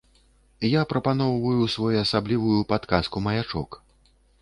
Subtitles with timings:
[0.67, 3.69] Я прапаноўваю своеасаблівую падказку-маячок.